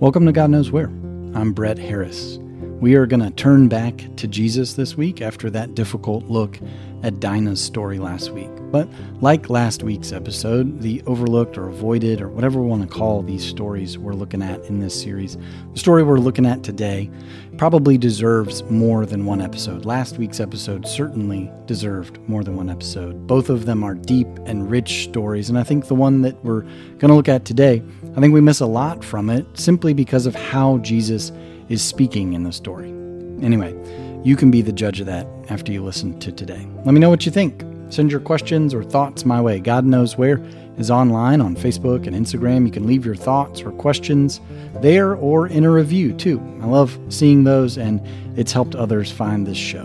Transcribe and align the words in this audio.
Welcome 0.00 0.26
to 0.26 0.32
God 0.32 0.50
Knows 0.50 0.72
Where. 0.72 0.88
I'm 1.34 1.52
Brett 1.52 1.78
Harris. 1.78 2.38
We 2.80 2.96
are 2.96 3.06
going 3.06 3.22
to 3.22 3.30
turn 3.30 3.68
back 3.68 4.04
to 4.16 4.26
Jesus 4.26 4.74
this 4.74 4.96
week 4.96 5.22
after 5.22 5.48
that 5.50 5.76
difficult 5.76 6.24
look 6.24 6.58
at 7.04 7.20
Dinah's 7.20 7.60
story 7.60 8.00
last 8.00 8.30
week. 8.30 8.50
But 8.72 8.88
like 9.20 9.48
last 9.48 9.84
week's 9.84 10.10
episode, 10.10 10.80
the 10.80 11.00
overlooked 11.06 11.56
or 11.56 11.68
avoided, 11.68 12.20
or 12.20 12.28
whatever 12.28 12.60
we 12.60 12.66
want 12.66 12.82
to 12.82 12.88
call 12.88 13.22
these 13.22 13.46
stories 13.46 13.96
we're 13.96 14.14
looking 14.14 14.42
at 14.42 14.60
in 14.64 14.80
this 14.80 15.00
series, 15.00 15.38
the 15.72 15.78
story 15.78 16.02
we're 16.02 16.18
looking 16.18 16.44
at 16.44 16.64
today 16.64 17.08
probably 17.56 17.96
deserves 17.96 18.64
more 18.64 19.06
than 19.06 19.24
one 19.24 19.40
episode. 19.40 19.84
Last 19.84 20.18
week's 20.18 20.40
episode 20.40 20.88
certainly 20.88 21.52
deserved 21.66 22.18
more 22.28 22.42
than 22.42 22.56
one 22.56 22.68
episode. 22.68 23.28
Both 23.28 23.48
of 23.48 23.64
them 23.64 23.84
are 23.84 23.94
deep 23.94 24.26
and 24.44 24.68
rich 24.68 25.04
stories, 25.04 25.48
and 25.50 25.58
I 25.58 25.62
think 25.62 25.86
the 25.86 25.94
one 25.94 26.22
that 26.22 26.42
we're 26.44 26.62
going 26.62 27.08
to 27.08 27.14
look 27.14 27.28
at 27.28 27.44
today, 27.44 27.80
I 28.16 28.20
think 28.20 28.32
we 28.32 28.40
miss 28.40 28.60
a 28.60 28.66
lot 28.66 29.02
from 29.02 29.28
it 29.28 29.44
simply 29.58 29.92
because 29.92 30.26
of 30.26 30.36
how 30.36 30.78
Jesus 30.78 31.32
is 31.68 31.82
speaking 31.82 32.34
in 32.34 32.44
the 32.44 32.52
story. 32.52 32.90
Anyway, 33.42 33.74
you 34.24 34.36
can 34.36 34.50
be 34.52 34.62
the 34.62 34.72
judge 34.72 35.00
of 35.00 35.06
that 35.06 35.26
after 35.50 35.72
you 35.72 35.82
listen 35.82 36.18
to 36.20 36.30
today. 36.30 36.66
Let 36.84 36.94
me 36.94 37.00
know 37.00 37.10
what 37.10 37.26
you 37.26 37.32
think. 37.32 37.64
Send 37.90 38.12
your 38.12 38.20
questions 38.20 38.72
or 38.72 38.84
thoughts 38.84 39.24
my 39.24 39.40
way. 39.40 39.58
God 39.58 39.84
knows 39.84 40.16
where 40.16 40.40
is 40.78 40.90
online 40.90 41.40
on 41.40 41.56
Facebook 41.56 42.06
and 42.06 42.14
Instagram. 42.14 42.66
You 42.66 42.72
can 42.72 42.86
leave 42.86 43.04
your 43.04 43.16
thoughts 43.16 43.62
or 43.62 43.72
questions 43.72 44.40
there 44.80 45.14
or 45.14 45.48
in 45.48 45.64
a 45.64 45.70
review 45.70 46.12
too. 46.12 46.40
I 46.62 46.66
love 46.66 46.98
seeing 47.08 47.44
those 47.44 47.76
and 47.76 48.00
it's 48.38 48.52
helped 48.52 48.74
others 48.74 49.10
find 49.10 49.46
this 49.46 49.58
show. 49.58 49.82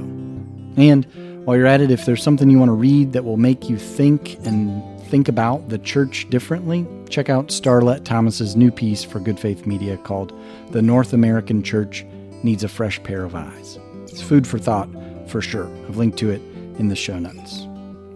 And 0.78 1.06
while 1.46 1.58
you're 1.58 1.68
at 1.68 1.82
it, 1.82 1.90
if 1.92 2.06
there's 2.06 2.24
something 2.24 2.50
you 2.50 2.60
want 2.60 2.70
to 2.70 2.74
read 2.74 3.14
that 3.14 3.26
will 3.26 3.38
make 3.38 3.70
you 3.70 3.78
think 3.78 4.36
and 4.46 4.84
think 5.10 5.28
about 5.28 5.70
the 5.70 5.80
church 5.80 6.30
differently, 6.30 6.86
check 7.10 7.30
out 7.30 7.48
Starlette 7.48 8.06
Thomas's 8.06 8.56
new 8.56 8.70
piece 8.70 9.04
for 9.04 9.20
Good 9.20 9.40
Faith 9.40 9.66
Media 9.66 9.98
called 9.98 10.32
The 10.70 10.84
North 10.84 11.14
American 11.14 11.64
Church 11.64 12.06
Needs 12.44 12.64
a 12.64 12.68
Fresh 12.68 13.02
Pair 13.02 13.24
of 13.24 13.34
Eyes. 13.34 13.80
It's 14.04 14.22
food 14.22 14.46
for 14.46 14.60
thought, 14.60 14.88
for 15.28 15.42
sure. 15.42 15.68
I've 15.88 15.98
linked 15.98 16.20
to 16.20 16.30
it 16.30 16.42
in 16.78 16.90
the 16.90 16.96
show 16.96 17.18
notes. 17.18 17.62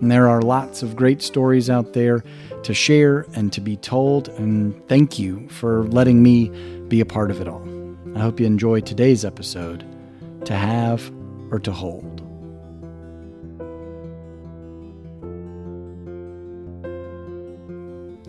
And 0.02 0.12
there 0.12 0.30
are 0.30 0.44
lots 0.44 0.84
of 0.84 0.96
great 0.96 1.24
stories 1.24 1.68
out 1.68 1.94
there 1.94 2.24
to 2.62 2.74
share 2.76 3.26
and 3.36 3.52
to 3.54 3.60
be 3.60 3.76
told, 3.76 4.30
and 4.30 4.88
thank 4.88 5.18
you 5.18 5.50
for 5.50 5.86
letting 5.86 6.22
me 6.22 6.50
be 6.90 7.02
a 7.02 7.06
part 7.06 7.32
of 7.32 7.42
it 7.42 7.48
all. 7.48 7.68
I 8.16 8.20
hope 8.20 8.40
you 8.40 8.46
enjoy 8.46 8.82
today's 8.82 9.26
episode 9.26 9.84
To 10.46 10.54
Halve 10.54 11.12
or 11.52 11.58
To 11.58 11.72
Hold. 11.72 12.13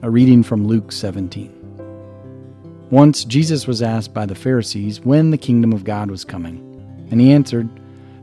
A 0.05 0.11
reading 0.11 0.43
from 0.43 0.67
Luke 0.67 0.93
17. 0.93 1.51
Once 2.91 3.25
Jesus 3.25 3.67
was 3.67 3.81
asked 3.81 4.13
by 4.13 4.27
the 4.27 4.35
Pharisees 4.35 5.01
when 5.01 5.31
the 5.31 5.39
kingdom 5.39 5.73
of 5.73 5.83
God 5.83 6.11
was 6.11 6.27
coming. 6.27 6.59
And 7.11 7.23
he 7.23 7.33
answered, 7.33 7.71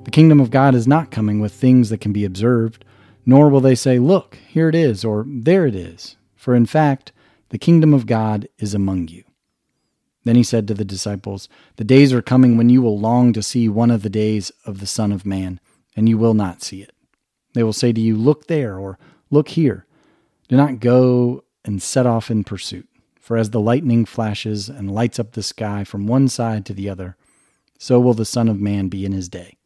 The 0.03 0.11
kingdom 0.11 0.39
of 0.39 0.51
God 0.51 0.75
is 0.75 0.87
not 0.87 1.09
coming 1.09 1.39
with 1.39 1.51
things 1.51 1.89
that 1.89 1.97
can 1.97 2.13
be 2.13 2.23
observed, 2.23 2.85
nor 3.25 3.49
will 3.49 3.61
they 3.61 3.73
say, 3.73 3.97
Look, 3.97 4.37
here 4.47 4.69
it 4.69 4.75
is, 4.75 5.03
or 5.03 5.25
there 5.27 5.65
it 5.65 5.73
is. 5.73 6.17
For 6.35 6.53
in 6.53 6.67
fact, 6.67 7.13
the 7.49 7.57
kingdom 7.57 7.95
of 7.95 8.05
God 8.05 8.47
is 8.59 8.75
among 8.75 9.07
you. 9.07 9.23
Then 10.23 10.35
he 10.35 10.43
said 10.43 10.67
to 10.67 10.75
the 10.75 10.85
disciples, 10.85 11.49
The 11.77 11.83
days 11.83 12.13
are 12.13 12.21
coming 12.21 12.57
when 12.57 12.69
you 12.69 12.83
will 12.83 12.99
long 12.99 13.33
to 13.33 13.41
see 13.41 13.67
one 13.67 13.89
of 13.89 14.03
the 14.03 14.09
days 14.11 14.51
of 14.67 14.81
the 14.81 14.85
Son 14.85 15.11
of 15.11 15.25
Man, 15.25 15.59
and 15.95 16.07
you 16.07 16.19
will 16.19 16.35
not 16.35 16.61
see 16.61 16.83
it. 16.83 16.93
They 17.55 17.63
will 17.63 17.73
say 17.73 17.91
to 17.91 17.99
you, 17.99 18.17
Look 18.17 18.45
there, 18.45 18.77
or 18.77 18.99
Look 19.31 19.47
here. 19.47 19.87
Do 20.47 20.55
not 20.55 20.79
go 20.79 21.43
and 21.63 21.81
set 21.81 22.05
off 22.05 22.31
in 22.31 22.43
pursuit. 22.43 22.87
For 23.19 23.37
as 23.37 23.51
the 23.51 23.59
lightning 23.59 24.05
flashes 24.05 24.67
and 24.67 24.91
lights 24.91 25.19
up 25.19 25.33
the 25.33 25.43
sky 25.43 25.83
from 25.83 26.07
one 26.07 26.27
side 26.27 26.65
to 26.65 26.73
the 26.73 26.89
other, 26.89 27.15
so 27.77 27.99
will 27.99 28.13
the 28.13 28.25
Son 28.25 28.47
of 28.47 28.59
Man 28.59 28.87
be 28.87 29.05
in 29.05 29.11
his 29.11 29.29
day. 29.29 29.57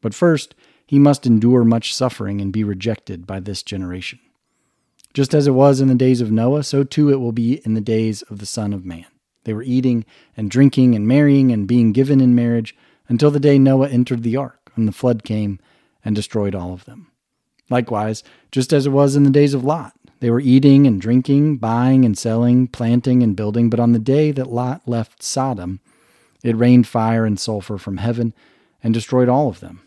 But 0.00 0.14
first, 0.14 0.54
he 0.86 0.98
must 0.98 1.26
endure 1.26 1.64
much 1.64 1.94
suffering 1.94 2.40
and 2.40 2.52
be 2.52 2.64
rejected 2.64 3.26
by 3.26 3.40
this 3.40 3.62
generation. 3.62 4.20
Just 5.12 5.34
as 5.34 5.46
it 5.46 5.52
was 5.52 5.80
in 5.80 5.88
the 5.88 5.94
days 5.94 6.20
of 6.20 6.30
Noah, 6.30 6.62
so 6.62 6.82
too 6.82 7.10
it 7.10 7.20
will 7.20 7.32
be 7.32 7.60
in 7.64 7.74
the 7.74 7.80
days 7.80 8.22
of 8.22 8.38
the 8.38 8.46
Son 8.46 8.72
of 8.72 8.84
Man. 8.84 9.06
They 9.44 9.52
were 9.52 9.62
eating 9.62 10.04
and 10.36 10.50
drinking 10.50 10.94
and 10.94 11.06
marrying 11.06 11.52
and 11.52 11.66
being 11.66 11.92
given 11.92 12.20
in 12.20 12.34
marriage 12.34 12.76
until 13.08 13.30
the 13.30 13.40
day 13.40 13.58
Noah 13.58 13.88
entered 13.88 14.22
the 14.22 14.36
ark, 14.36 14.70
and 14.76 14.86
the 14.86 14.92
flood 14.92 15.24
came 15.24 15.58
and 16.04 16.14
destroyed 16.14 16.54
all 16.54 16.72
of 16.72 16.84
them. 16.84 17.10
Likewise, 17.70 18.22
just 18.50 18.72
as 18.72 18.86
it 18.86 18.90
was 18.90 19.16
in 19.16 19.24
the 19.24 19.30
days 19.30 19.54
of 19.54 19.64
Lot, 19.64 19.97
they 20.20 20.30
were 20.30 20.40
eating 20.40 20.86
and 20.86 21.00
drinking, 21.00 21.58
buying 21.58 22.04
and 22.04 22.18
selling, 22.18 22.66
planting 22.66 23.22
and 23.22 23.36
building, 23.36 23.70
but 23.70 23.80
on 23.80 23.92
the 23.92 23.98
day 23.98 24.32
that 24.32 24.50
Lot 24.50 24.82
left 24.86 25.22
Sodom, 25.22 25.80
it 26.42 26.56
rained 26.56 26.86
fire 26.86 27.24
and 27.24 27.38
sulfur 27.38 27.78
from 27.78 27.98
heaven 27.98 28.34
and 28.82 28.94
destroyed 28.94 29.28
all 29.28 29.48
of 29.48 29.60
them. 29.60 29.80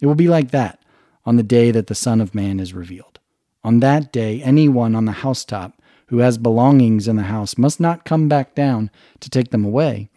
It 0.00 0.06
will 0.06 0.14
be 0.14 0.28
like 0.28 0.50
that 0.50 0.80
on 1.24 1.36
the 1.36 1.42
day 1.42 1.70
that 1.70 1.86
the 1.86 1.94
Son 1.94 2.20
of 2.20 2.34
Man 2.34 2.60
is 2.60 2.74
revealed. 2.74 3.18
On 3.62 3.80
that 3.80 4.12
day, 4.12 4.42
anyone 4.42 4.94
on 4.94 5.06
the 5.06 5.12
housetop 5.12 5.80
who 6.08 6.18
has 6.18 6.36
belongings 6.36 7.08
in 7.08 7.16
the 7.16 7.22
house 7.24 7.56
must 7.56 7.80
not 7.80 8.04
come 8.04 8.28
back 8.28 8.54
down 8.54 8.90
to 9.20 9.30
take 9.30 9.50
them 9.50 9.64
away, 9.64 10.10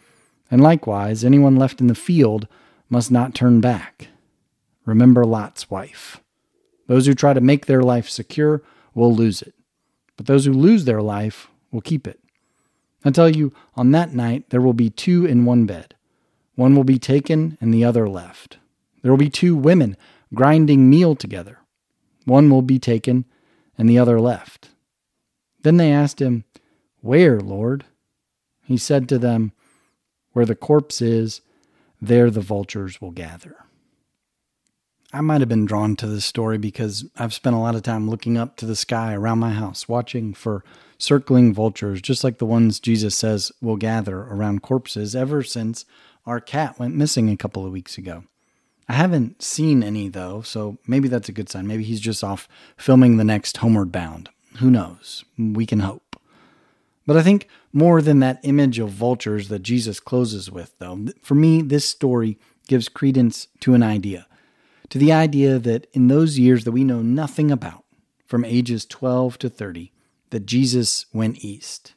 and 0.52 0.62
likewise, 0.62 1.24
anyone 1.24 1.56
left 1.56 1.80
in 1.80 1.88
the 1.88 1.96
field 1.96 2.48
must 2.90 3.12
not 3.12 3.34
turn 3.34 3.62
back. 3.62 4.10
Remember 4.86 5.26
Lot's 5.26 5.70
wife. 5.70 6.22
Those 6.88 7.06
who 7.06 7.14
try 7.14 7.34
to 7.34 7.42
make 7.42 7.66
their 7.66 7.84
life 7.84 8.10
secure 8.10 8.62
will 8.98 9.14
lose 9.14 9.44
it, 9.44 9.54
but 10.18 10.26
those 10.26 10.46
who 10.46 10.52
lose 10.52 10.86
their 10.86 11.02
life 11.02 11.48
will 11.72 11.82
keep 11.82 12.08
it. 12.08 12.20
I 13.06 13.12
tell 13.12 13.30
you, 13.30 13.54
on 13.76 13.92
that 13.92 14.14
night 14.14 14.50
there 14.50 14.60
will 14.60 14.74
be 14.74 14.90
two 14.90 15.26
in 15.26 15.46
one 15.46 15.66
bed. 15.66 15.94
One 16.56 16.76
will 16.76 16.84
be 16.84 16.98
taken 16.98 17.58
and 17.62 17.72
the 17.72 17.86
other 17.86 18.10
left. 18.10 18.58
There 19.04 19.12
will 19.12 19.18
be 19.18 19.30
two 19.30 19.56
women 19.56 19.96
grinding 20.34 20.90
meal 20.90 21.16
together. 21.16 21.60
One 22.26 22.50
will 22.50 22.64
be 22.64 22.80
taken 22.80 23.26
and 23.78 23.88
the 23.88 24.00
other 24.00 24.20
left. 24.20 24.70
Then 25.62 25.78
they 25.78 25.92
asked 25.92 26.20
him, 26.20 26.46
Where, 27.02 27.40
Lord? 27.40 27.86
He 28.64 28.78
said 28.78 29.08
to 29.10 29.20
them, 29.20 29.52
Where 30.34 30.46
the 30.46 30.56
corpse 30.56 31.02
is, 31.02 31.42
there 32.02 32.32
the 32.32 32.42
vultures 32.42 33.00
will 33.00 33.12
gather. 33.12 33.56
I 35.14 35.22
might 35.22 35.40
have 35.40 35.48
been 35.48 35.66
drawn 35.66 35.96
to 35.98 36.08
this 36.08 36.26
story 36.26 36.58
because 36.58 37.06
I've 37.16 37.34
spent 37.34 37.56
a 37.56 37.60
lot 37.60 37.76
of 37.76 37.84
time 37.84 38.10
looking 38.10 38.38
up 38.38 38.58
to 38.58 38.66
the 38.66 38.76
sky 38.76 39.14
around 39.14 39.40
my 39.40 39.52
house, 39.52 39.88
watching 39.88 40.34
for 40.34 40.66
circling 40.98 41.54
vultures, 41.54 42.02
just 42.02 42.26
like 42.26 42.40
the 42.40 42.46
ones 42.46 42.82
Jesus 42.82 43.16
says 43.16 43.52
will 43.62 43.78
gather 43.78 44.18
around 44.18 44.64
corpses 44.64 45.16
ever 45.16 45.44
since 45.44 45.86
our 46.26 46.42
cat 46.42 46.78
went 46.78 46.96
missing 46.96 47.30
a 47.30 47.38
couple 47.38 47.66
of 47.66 47.72
weeks 47.72 47.98
ago. 47.98 48.26
I 48.90 48.94
haven't 48.94 49.42
seen 49.42 49.82
any 49.82 50.10
though, 50.10 50.42
so 50.42 50.78
maybe 50.86 51.08
that's 51.08 51.30
a 51.30 51.34
good 51.34 51.50
sign. 51.50 51.68
Maybe 51.68 51.84
he's 51.84 52.02
just 52.02 52.24
off 52.24 52.50
filming 52.76 53.16
the 53.16 53.24
next 53.24 53.58
Homeward 53.58 53.94
Bound. 53.94 54.30
Who 54.58 54.70
knows? 54.70 55.24
We 55.38 55.66
can 55.66 55.80
hope. 55.80 56.18
But 57.06 57.16
I 57.16 57.24
think 57.24 57.48
more 57.72 58.02
than 58.02 58.20
that 58.20 58.42
image 58.44 58.78
of 58.80 58.90
vultures 58.90 59.48
that 59.48 59.60
Jesus 59.60 60.02
closes 60.02 60.52
with, 60.52 60.78
though, 60.80 61.06
for 61.22 61.36
me, 61.36 61.62
this 61.62 61.86
story 61.86 62.38
gives 62.68 62.90
credence 62.90 63.48
to 63.62 63.74
an 63.74 63.84
idea 63.84 64.28
to 64.90 64.98
the 64.98 65.12
idea 65.12 65.60
that 65.60 65.88
in 65.94 66.08
those 66.08 66.40
years 66.40 66.64
that 66.64 66.72
we 66.72 66.84
know 66.84 67.02
nothing 67.02 67.52
about, 67.52 67.84
from 68.26 68.44
ages 68.44 68.86
12 68.86 69.38
to 69.40 69.50
30, 69.50 69.94
that 70.30 70.46
Jesus 70.46 71.06
went 71.14 71.44
east, 71.44 71.94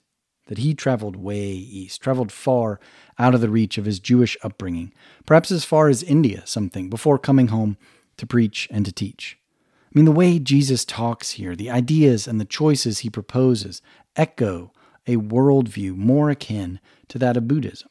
that 0.47 0.59
he 0.59 0.75
traveled 0.75 1.17
way 1.17 1.49
east, 1.49 2.01
traveled 2.01 2.33
far 2.33 2.81
out 3.19 3.35
of 3.35 3.41
the 3.41 3.51
reach 3.51 3.79
of 3.79 3.85
his 3.85 4.01
Jewish 4.01 4.37
upbringing, 4.43 4.93
perhaps 5.27 5.51
as 5.51 5.65
far 5.65 5.89
as 5.89 6.03
India, 6.03 6.43
something, 6.47 6.89
before 6.89 7.19
coming 7.19 7.49
home 7.49 7.77
to 8.17 8.27
preach 8.27 8.69
and 8.71 8.85
to 8.85 8.93
teach. 8.93 9.39
I 9.87 9.99
mean, 9.99 10.05
the 10.05 10.13
way 10.13 10.39
Jesus 10.39 10.85
talks 10.85 11.33
here, 11.33 11.57
the 11.57 11.71
ideas 11.71 12.29
and 12.29 12.41
the 12.41 12.45
choices 12.45 13.01
he 13.01 13.11
proposes 13.11 13.83
echo 14.15 14.73
a 15.07 15.17
worldview 15.17 15.97
more 15.97 16.31
akin 16.31 16.79
to 17.09 17.19
that 17.19 17.37
of 17.37 17.49
Buddhism. 17.49 17.89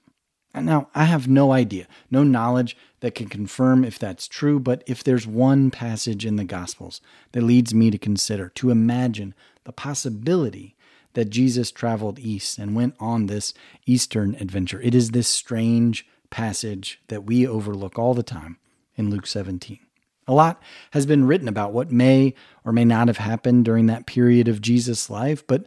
Now, 0.56 0.90
I 0.96 1.06
have 1.06 1.28
no 1.28 1.51
idea, 1.51 1.88
no 2.10 2.24
knowledge 2.24 2.75
that 3.01 3.16
can 3.16 3.30
confirm 3.30 3.84
if 3.84 4.00
that's 4.00 4.28
true, 4.28 4.60
but 4.60 4.84
if 4.88 5.04
there's 5.04 5.28
one 5.28 5.69
passage 5.69 6.25
in 6.25 6.38
the 6.38 6.44
Gospels 6.44 7.01
that 7.34 7.44
leads 7.44 7.74
me 7.74 7.92
to 7.92 7.98
consider, 7.98 8.50
to 8.56 8.72
imagine 8.72 9.36
the 9.63 9.72
possibility 9.72 10.75
that 11.13 11.30
Jesus 11.30 11.72
traveled 11.72 12.19
east 12.19 12.57
and 12.57 12.75
went 12.75 12.96
on 13.00 13.28
this 13.28 13.54
eastern 13.86 14.36
adventure, 14.36 14.81
it 14.81 14.96
is 14.96 15.12
this 15.12 15.28
strange 15.28 16.07
passage 16.30 17.00
that 17.07 17.25
we 17.25 17.48
overlook 17.48 17.98
all 17.98 18.13
the 18.13 18.24
time 18.24 18.57
in 18.96 19.10
Luke 19.10 19.28
17. 19.28 19.80
A 20.28 20.34
lot 20.34 20.62
has 20.92 21.06
been 21.06 21.25
written 21.25 21.48
about 21.48 21.74
what 21.74 21.92
may 21.92 22.34
or 22.63 22.72
may 22.72 22.86
not 22.86 23.07
have 23.07 23.18
happened 23.18 23.66
during 23.66 23.88
that 23.88 24.06
period 24.06 24.48
of 24.48 24.62
Jesus' 24.62 25.10
life, 25.10 25.46
but 25.46 25.66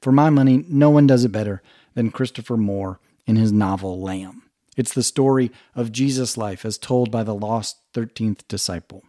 for 0.00 0.12
my 0.12 0.30
money, 0.30 0.64
no 0.68 0.90
one 0.90 1.06
does 1.06 1.24
it 1.24 1.32
better 1.32 1.62
than 1.94 2.10
Christopher 2.10 2.56
Moore 2.56 3.00
in 3.26 3.36
his 3.36 3.52
novel 3.52 4.00
Lamb. 4.00 4.42
It's 4.76 4.92
the 4.92 5.02
story 5.02 5.50
of 5.74 5.92
Jesus' 5.92 6.36
life 6.36 6.64
as 6.64 6.78
told 6.78 7.10
by 7.10 7.22
the 7.22 7.34
lost 7.34 7.78
13th 7.94 8.46
disciple, 8.46 9.04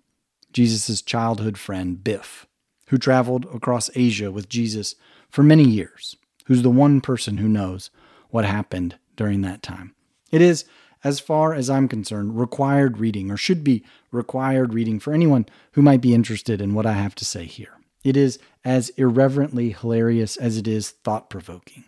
Jesus' 0.53 1.01
childhood 1.01 1.57
friend 1.57 2.03
Biff, 2.03 2.47
who 2.87 2.97
traveled 2.97 3.45
across 3.53 3.89
Asia 3.95 4.31
with 4.31 4.49
Jesus 4.49 4.95
for 5.29 5.43
many 5.43 5.65
years, 5.65 6.15
who's 6.45 6.61
the 6.61 6.69
one 6.69 7.01
person 7.01 7.37
who 7.37 7.49
knows 7.49 7.89
what 8.29 8.45
happened 8.45 8.95
during 9.15 9.41
that 9.41 9.61
time. 9.61 9.93
It 10.31 10.41
is, 10.41 10.65
as 11.03 11.19
far 11.19 11.53
as 11.53 11.69
I'm 11.69 11.87
concerned, 11.87 12.39
required 12.39 12.97
reading, 12.97 13.29
or 13.29 13.37
should 13.37 13.63
be 13.63 13.83
required 14.11 14.73
reading 14.73 14.99
for 14.99 15.13
anyone 15.13 15.45
who 15.73 15.81
might 15.81 16.01
be 16.01 16.13
interested 16.13 16.61
in 16.61 16.73
what 16.73 16.85
I 16.85 16.93
have 16.93 17.15
to 17.15 17.25
say 17.25 17.45
here. 17.45 17.73
It 18.03 18.15
is 18.15 18.39
as 18.63 18.89
irreverently 18.91 19.71
hilarious 19.71 20.37
as 20.37 20.57
it 20.57 20.67
is 20.67 20.91
thought 20.91 21.29
provoking. 21.29 21.83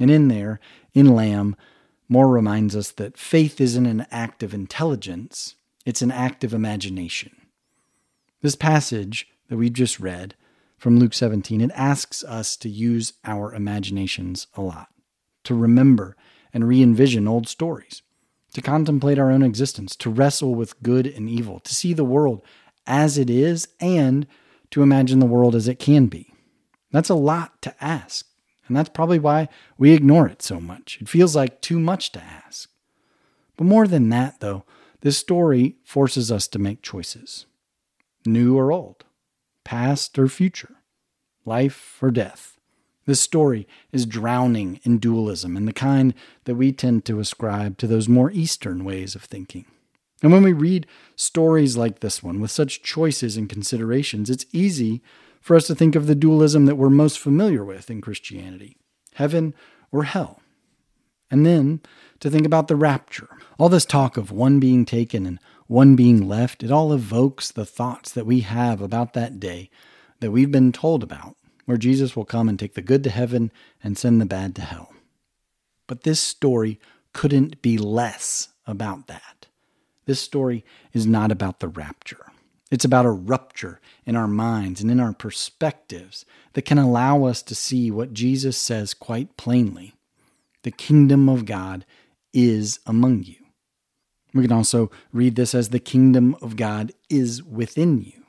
And 0.00 0.10
in 0.10 0.28
there, 0.28 0.58
in 0.94 1.14
Lamb, 1.14 1.56
Moore 2.08 2.28
reminds 2.28 2.76
us 2.76 2.90
that 2.92 3.16
faith 3.16 3.60
isn't 3.60 3.86
an 3.86 4.06
act 4.10 4.42
of 4.42 4.52
intelligence, 4.52 5.54
it's 5.86 6.02
an 6.02 6.10
act 6.10 6.44
of 6.44 6.52
imagination. 6.52 7.34
This 8.42 8.56
passage 8.56 9.28
that 9.48 9.56
we've 9.56 9.72
just 9.72 10.00
read 10.00 10.34
from 10.76 10.98
Luke 10.98 11.14
17, 11.14 11.60
it 11.60 11.70
asks 11.74 12.24
us 12.24 12.56
to 12.56 12.68
use 12.68 13.12
our 13.24 13.54
imaginations 13.54 14.48
a 14.54 14.60
lot, 14.60 14.88
to 15.44 15.54
remember 15.54 16.16
and 16.52 16.66
re 16.66 16.82
envision 16.82 17.28
old 17.28 17.48
stories, 17.48 18.02
to 18.52 18.60
contemplate 18.60 19.18
our 19.18 19.30
own 19.30 19.42
existence, 19.42 19.96
to 19.96 20.10
wrestle 20.10 20.54
with 20.54 20.82
good 20.82 21.06
and 21.06 21.28
evil, 21.30 21.60
to 21.60 21.74
see 21.74 21.92
the 21.92 22.04
world 22.04 22.42
as 22.86 23.16
it 23.16 23.30
is, 23.30 23.68
and 23.80 24.26
to 24.70 24.82
imagine 24.82 25.20
the 25.20 25.26
world 25.26 25.54
as 25.54 25.68
it 25.68 25.78
can 25.78 26.06
be. 26.06 26.34
That's 26.90 27.08
a 27.08 27.14
lot 27.14 27.62
to 27.62 27.74
ask, 27.82 28.26
and 28.72 28.76
that's 28.78 28.88
probably 28.88 29.18
why 29.18 29.50
we 29.76 29.92
ignore 29.92 30.26
it 30.26 30.40
so 30.40 30.58
much. 30.58 30.96
It 30.98 31.06
feels 31.06 31.36
like 31.36 31.60
too 31.60 31.78
much 31.78 32.10
to 32.12 32.22
ask. 32.22 32.70
But 33.58 33.66
more 33.66 33.86
than 33.86 34.08
that, 34.08 34.40
though, 34.40 34.64
this 35.02 35.18
story 35.18 35.76
forces 35.84 36.32
us 36.32 36.48
to 36.48 36.58
make 36.58 36.80
choices 36.80 37.44
new 38.24 38.56
or 38.56 38.72
old, 38.72 39.04
past 39.62 40.18
or 40.18 40.26
future, 40.26 40.76
life 41.44 41.98
or 42.00 42.10
death. 42.10 42.56
This 43.04 43.20
story 43.20 43.68
is 43.92 44.06
drowning 44.06 44.80
in 44.84 44.96
dualism 44.96 45.54
and 45.54 45.68
the 45.68 45.74
kind 45.74 46.14
that 46.44 46.54
we 46.54 46.72
tend 46.72 47.04
to 47.04 47.20
ascribe 47.20 47.76
to 47.76 47.86
those 47.86 48.08
more 48.08 48.30
Eastern 48.30 48.86
ways 48.86 49.14
of 49.14 49.24
thinking. 49.24 49.66
And 50.22 50.32
when 50.32 50.44
we 50.44 50.54
read 50.54 50.86
stories 51.14 51.76
like 51.76 52.00
this 52.00 52.22
one 52.22 52.40
with 52.40 52.50
such 52.50 52.82
choices 52.82 53.36
and 53.36 53.50
considerations, 53.50 54.30
it's 54.30 54.46
easy 54.50 55.02
for 55.42 55.56
us 55.56 55.66
to 55.66 55.74
think 55.74 55.94
of 55.94 56.06
the 56.06 56.14
dualism 56.14 56.64
that 56.66 56.76
we're 56.76 56.88
most 56.88 57.18
familiar 57.18 57.64
with 57.64 57.90
in 57.90 58.00
Christianity 58.00 58.76
heaven 59.16 59.54
or 59.90 60.04
hell. 60.04 60.40
And 61.30 61.44
then 61.44 61.80
to 62.20 62.30
think 62.30 62.46
about 62.46 62.68
the 62.68 62.76
rapture. 62.76 63.28
All 63.58 63.68
this 63.68 63.84
talk 63.84 64.16
of 64.16 64.30
one 64.30 64.58
being 64.58 64.86
taken 64.86 65.26
and 65.26 65.38
one 65.66 65.96
being 65.96 66.26
left, 66.26 66.62
it 66.62 66.70
all 66.70 66.92
evokes 66.92 67.50
the 67.50 67.66
thoughts 67.66 68.12
that 68.12 68.24
we 68.24 68.40
have 68.40 68.80
about 68.80 69.12
that 69.12 69.38
day 69.38 69.68
that 70.20 70.30
we've 70.30 70.50
been 70.50 70.72
told 70.72 71.02
about, 71.02 71.36
where 71.66 71.76
Jesus 71.76 72.14
will 72.14 72.24
come 72.24 72.48
and 72.48 72.58
take 72.58 72.74
the 72.74 72.80
good 72.80 73.04
to 73.04 73.10
heaven 73.10 73.50
and 73.82 73.98
send 73.98 74.20
the 74.20 74.26
bad 74.26 74.54
to 74.56 74.62
hell. 74.62 74.92
But 75.86 76.04
this 76.04 76.20
story 76.20 76.80
couldn't 77.12 77.60
be 77.60 77.76
less 77.76 78.48
about 78.66 79.08
that. 79.08 79.48
This 80.06 80.20
story 80.20 80.64
is 80.92 81.06
not 81.06 81.30
about 81.30 81.60
the 81.60 81.68
rapture. 81.68 82.31
It's 82.72 82.86
about 82.86 83.04
a 83.04 83.10
rupture 83.10 83.80
in 84.06 84.16
our 84.16 84.26
minds 84.26 84.80
and 84.80 84.90
in 84.90 84.98
our 84.98 85.12
perspectives 85.12 86.24
that 86.54 86.62
can 86.62 86.78
allow 86.78 87.24
us 87.24 87.42
to 87.42 87.54
see 87.54 87.90
what 87.90 88.14
Jesus 88.14 88.56
says 88.56 88.94
quite 88.94 89.36
plainly 89.36 89.94
the 90.62 90.70
kingdom 90.70 91.28
of 91.28 91.44
God 91.44 91.84
is 92.32 92.78
among 92.86 93.24
you. 93.24 93.34
We 94.32 94.42
can 94.42 94.52
also 94.52 94.90
read 95.12 95.34
this 95.34 95.54
as 95.56 95.68
the 95.68 95.80
kingdom 95.80 96.36
of 96.40 96.56
God 96.56 96.92
is 97.10 97.42
within 97.42 98.00
you. 98.00 98.24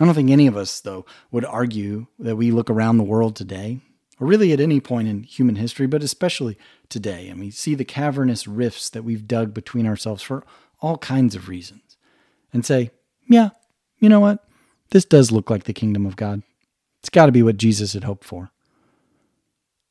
I 0.00 0.04
don't 0.04 0.14
think 0.14 0.30
any 0.30 0.48
of 0.48 0.56
us, 0.56 0.80
though, 0.80 1.06
would 1.30 1.44
argue 1.44 2.08
that 2.18 2.34
we 2.34 2.50
look 2.50 2.68
around 2.68 2.98
the 2.98 3.04
world 3.04 3.36
today, 3.36 3.78
or 4.18 4.26
really 4.26 4.52
at 4.52 4.58
any 4.58 4.80
point 4.80 5.06
in 5.06 5.22
human 5.22 5.54
history, 5.54 5.86
but 5.86 6.02
especially 6.02 6.58
today, 6.88 7.28
and 7.28 7.38
we 7.38 7.52
see 7.52 7.76
the 7.76 7.84
cavernous 7.84 8.48
rifts 8.48 8.90
that 8.90 9.04
we've 9.04 9.28
dug 9.28 9.54
between 9.54 9.86
ourselves 9.86 10.22
for 10.22 10.44
all 10.80 10.98
kinds 10.98 11.36
of 11.36 11.48
reasons, 11.48 11.96
and 12.52 12.66
say, 12.66 12.90
yeah, 13.28 13.50
you 13.98 14.08
know 14.08 14.20
what? 14.20 14.44
This 14.90 15.04
does 15.04 15.32
look 15.32 15.50
like 15.50 15.64
the 15.64 15.72
kingdom 15.72 16.06
of 16.06 16.16
God. 16.16 16.42
It's 17.00 17.08
got 17.08 17.26
to 17.26 17.32
be 17.32 17.42
what 17.42 17.56
Jesus 17.56 17.94
had 17.94 18.04
hoped 18.04 18.24
for. 18.24 18.50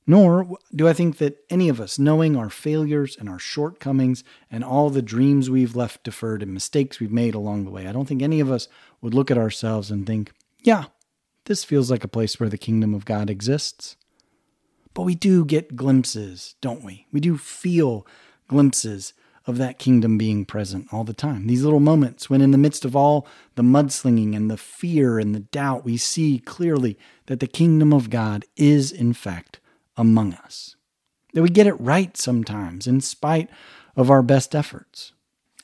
Nor 0.07 0.57
do 0.75 0.87
I 0.87 0.93
think 0.93 1.17
that 1.17 1.43
any 1.49 1.69
of 1.69 1.79
us, 1.79 1.99
knowing 1.99 2.35
our 2.35 2.49
failures 2.49 3.15
and 3.19 3.29
our 3.29 3.39
shortcomings 3.39 4.23
and 4.49 4.63
all 4.63 4.89
the 4.89 5.01
dreams 5.01 5.49
we've 5.49 5.75
left 5.75 6.03
deferred 6.03 6.41
and 6.41 6.53
mistakes 6.53 6.99
we've 6.99 7.11
made 7.11 7.35
along 7.35 7.65
the 7.65 7.71
way, 7.71 7.87
I 7.87 7.91
don't 7.91 8.07
think 8.07 8.21
any 8.21 8.39
of 8.39 8.51
us 8.51 8.67
would 9.01 9.13
look 9.13 9.29
at 9.29 9.37
ourselves 9.37 9.91
and 9.91 10.05
think, 10.05 10.31
yeah, 10.59 10.85
this 11.45 11.63
feels 11.63 11.91
like 11.91 12.03
a 12.03 12.09
place 12.09 12.39
where 12.39 12.49
the 12.49 12.57
kingdom 12.57 12.93
of 12.93 13.05
God 13.05 13.29
exists. 13.29 13.95
But 14.93 15.03
we 15.03 15.15
do 15.15 15.45
get 15.45 15.75
glimpses, 15.75 16.55
don't 16.61 16.83
we? 16.83 17.07
We 17.11 17.19
do 17.19 17.37
feel 17.37 18.05
glimpses 18.47 19.13
of 19.47 19.57
that 19.57 19.79
kingdom 19.79 20.17
being 20.17 20.45
present 20.45 20.87
all 20.91 21.03
the 21.03 21.13
time. 21.13 21.47
These 21.47 21.63
little 21.63 21.79
moments 21.79 22.29
when, 22.29 22.41
in 22.41 22.51
the 22.51 22.57
midst 22.57 22.85
of 22.85 22.95
all 22.95 23.27
the 23.55 23.63
mudslinging 23.63 24.35
and 24.35 24.51
the 24.51 24.57
fear 24.57 25.17
and 25.17 25.33
the 25.33 25.39
doubt, 25.39 25.83
we 25.83 25.97
see 25.97 26.39
clearly 26.39 26.97
that 27.25 27.39
the 27.39 27.47
kingdom 27.47 27.91
of 27.91 28.09
God 28.09 28.45
is, 28.55 28.91
in 28.91 29.13
fact, 29.13 29.59
among 29.97 30.33
us. 30.33 30.75
That 31.33 31.41
we 31.41 31.49
get 31.49 31.67
it 31.67 31.79
right 31.79 32.15
sometimes, 32.15 32.87
in 32.87 33.01
spite 33.01 33.49
of 33.95 34.11
our 34.11 34.21
best 34.21 34.53
efforts. 34.53 35.13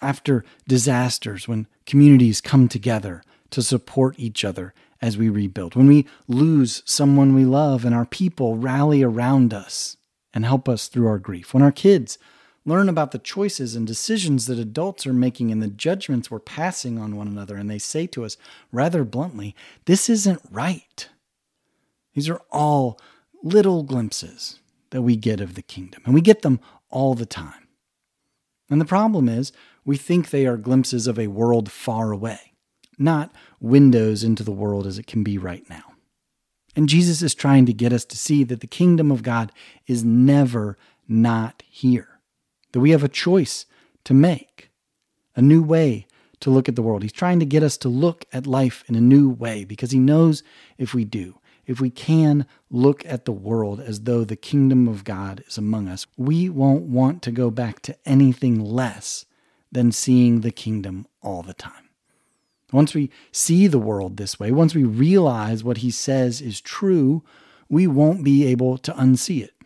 After 0.01 0.43
disasters, 0.67 1.47
when 1.47 1.67
communities 1.85 2.41
come 2.41 2.67
together 2.67 3.23
to 3.51 3.61
support 3.61 4.15
each 4.17 4.43
other 4.43 4.73
as 5.01 5.17
we 5.17 5.29
rebuild, 5.29 5.75
when 5.75 5.87
we 5.87 6.07
lose 6.27 6.81
someone 6.85 7.35
we 7.35 7.45
love 7.45 7.85
and 7.85 7.93
our 7.93 8.05
people 8.05 8.57
rally 8.57 9.03
around 9.03 9.53
us 9.53 9.97
and 10.33 10.45
help 10.45 10.67
us 10.67 10.87
through 10.87 11.07
our 11.07 11.19
grief, 11.19 11.53
when 11.53 11.63
our 11.63 11.71
kids 11.71 12.17
learn 12.67 12.89
about 12.89 13.11
the 13.11 13.17
choices 13.17 13.75
and 13.75 13.87
decisions 13.87 14.45
that 14.45 14.59
adults 14.59 15.07
are 15.07 15.13
making 15.13 15.51
and 15.51 15.63
the 15.63 15.67
judgments 15.67 16.29
we're 16.29 16.39
passing 16.39 16.99
on 16.99 17.15
one 17.15 17.27
another, 17.27 17.55
and 17.55 17.69
they 17.69 17.79
say 17.79 18.05
to 18.07 18.25
us 18.25 18.37
rather 18.71 19.03
bluntly, 19.03 19.55
This 19.85 20.09
isn't 20.09 20.41
right. 20.51 21.09
These 22.13 22.29
are 22.29 22.41
all 22.51 22.99
little 23.41 23.83
glimpses 23.83 24.59
that 24.89 25.01
we 25.01 25.15
get 25.15 25.39
of 25.39 25.55
the 25.55 25.61
kingdom, 25.61 26.01
and 26.05 26.13
we 26.13 26.21
get 26.21 26.41
them 26.41 26.59
all 26.89 27.15
the 27.15 27.25
time. 27.25 27.67
And 28.69 28.81
the 28.81 28.85
problem 28.85 29.29
is, 29.29 29.51
we 29.85 29.95
think 29.95 30.29
they 30.29 30.45
are 30.45 30.57
glimpses 30.57 31.07
of 31.07 31.17
a 31.17 31.27
world 31.27 31.71
far 31.71 32.11
away, 32.11 32.53
not 32.99 33.33
windows 33.61 34.23
into 34.23 34.43
the 34.43 34.51
world 34.51 34.85
as 34.85 34.99
it 34.99 35.07
can 35.07 35.23
be 35.23 35.37
right 35.37 35.67
now. 35.69 35.93
And 36.75 36.89
Jesus 36.89 37.21
is 37.21 37.33
trying 37.33 37.65
to 37.65 37.73
get 37.73 37.93
us 37.93 38.03
to 38.05 38.17
see 38.17 38.43
that 38.43 38.59
the 38.59 38.67
kingdom 38.67 39.09
of 39.09 39.23
God 39.23 39.53
is 39.87 40.03
never 40.03 40.77
not 41.07 41.63
here, 41.69 42.16
that 42.77 42.81
we 42.81 42.91
have 42.91 43.03
a 43.03 43.09
choice 43.09 43.65
to 44.03 44.13
make, 44.13 44.69
a 45.35 45.41
new 45.41 45.63
way 45.63 46.05
to 46.39 46.51
look 46.51 46.69
at 46.69 46.75
the 46.75 46.83
world. 46.83 47.01
He's 47.01 47.11
trying 47.11 47.39
to 47.39 47.45
get 47.45 47.63
us 47.63 47.75
to 47.77 47.89
look 47.89 48.23
at 48.31 48.45
life 48.45 48.83
in 48.85 48.93
a 48.93 49.01
new 49.01 49.31
way 49.31 49.63
because 49.63 49.89
he 49.89 49.97
knows 49.97 50.43
if 50.77 50.93
we 50.93 51.03
do, 51.03 51.39
if 51.65 51.81
we 51.81 51.89
can 51.89 52.45
look 52.69 53.03
at 53.07 53.25
the 53.25 53.31
world 53.31 53.79
as 53.79 54.01
though 54.01 54.23
the 54.23 54.35
kingdom 54.35 54.87
of 54.87 55.03
God 55.03 55.43
is 55.47 55.57
among 55.57 55.87
us, 55.87 56.05
we 56.17 56.49
won't 56.49 56.83
want 56.83 57.23
to 57.23 57.31
go 57.31 57.49
back 57.49 57.81
to 57.81 57.97
anything 58.05 58.63
less 58.63 59.25
than 59.71 59.91
seeing 59.91 60.41
the 60.41 60.51
kingdom 60.51 61.07
all 61.23 61.41
the 61.41 61.55
time. 61.55 61.89
Once 62.71 62.93
we 62.93 63.09
see 63.31 63.65
the 63.65 63.79
world 63.79 64.17
this 64.17 64.39
way, 64.39 64.51
once 64.51 64.75
we 64.75 64.83
realize 64.83 65.63
what 65.63 65.77
he 65.77 65.89
says 65.89 66.41
is 66.41 66.61
true, 66.61 67.23
we 67.69 67.87
won't 67.87 68.23
be 68.23 68.45
able 68.45 68.77
to 68.77 68.93
unsee 68.93 69.41
it. 69.43 69.56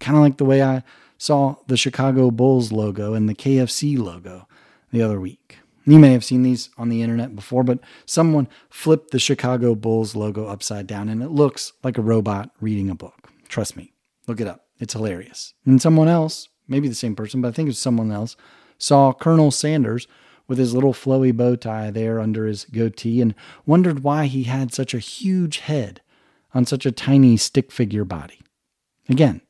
Kind 0.00 0.16
of 0.16 0.22
like 0.22 0.36
the 0.36 0.44
way 0.44 0.62
I 0.62 0.82
saw 1.18 1.56
the 1.66 1.76
Chicago 1.76 2.30
Bulls 2.30 2.72
logo 2.72 3.14
and 3.14 3.28
the 3.28 3.34
KFC 3.34 3.98
logo 3.98 4.46
the 4.92 5.02
other 5.02 5.20
week. 5.20 5.58
You 5.84 5.98
may 5.98 6.12
have 6.12 6.24
seen 6.24 6.42
these 6.42 6.70
on 6.76 6.88
the 6.88 7.00
internet 7.00 7.36
before, 7.36 7.62
but 7.62 7.78
someone 8.06 8.48
flipped 8.68 9.12
the 9.12 9.20
Chicago 9.20 9.74
Bulls 9.76 10.16
logo 10.16 10.46
upside 10.46 10.86
down 10.86 11.08
and 11.08 11.22
it 11.22 11.30
looks 11.30 11.72
like 11.84 11.96
a 11.96 12.02
robot 12.02 12.50
reading 12.60 12.90
a 12.90 12.94
book. 12.94 13.30
Trust 13.48 13.76
me, 13.76 13.92
look 14.26 14.40
it 14.40 14.48
up. 14.48 14.66
It's 14.80 14.94
hilarious. 14.94 15.54
And 15.64 15.80
someone 15.80 16.08
else, 16.08 16.48
maybe 16.66 16.88
the 16.88 16.94
same 16.94 17.14
person, 17.14 17.40
but 17.40 17.48
I 17.48 17.52
think 17.52 17.68
it's 17.68 17.78
someone 17.78 18.10
else, 18.10 18.36
saw 18.78 19.12
Colonel 19.12 19.50
Sanders 19.50 20.08
with 20.48 20.58
his 20.58 20.74
little 20.74 20.92
flowy 20.92 21.34
bow 21.34 21.56
tie 21.56 21.90
there 21.90 22.20
under 22.20 22.46
his 22.46 22.64
goatee 22.66 23.20
and 23.20 23.34
wondered 23.64 24.02
why 24.02 24.26
he 24.26 24.44
had 24.44 24.72
such 24.72 24.92
a 24.92 24.98
huge 24.98 25.58
head 25.58 26.00
on 26.52 26.64
such 26.66 26.84
a 26.84 26.92
tiny 26.92 27.36
stick 27.36 27.70
figure 27.70 28.04
body. 28.04 28.40
Again, 29.08 29.40